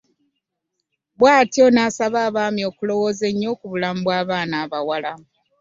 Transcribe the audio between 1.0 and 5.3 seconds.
Bw'atyo n'asaba abaami okulowooza ennyo ku bulamu bw'abaana abawala.